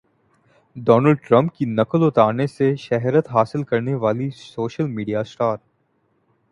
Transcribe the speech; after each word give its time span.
Donald 0.75 1.19
Trump 1.27 1.53
کی 1.55 1.65
نقل 1.67 2.03
اتارنے 2.05 2.47
سے 2.47 2.73
شہرت 2.79 3.29
حاصل 3.31 3.63
کرنے 3.63 3.95
والی 4.03 4.29
سوشل 4.35 4.87
میڈیا 4.89 5.19
اسٹار 5.19 5.57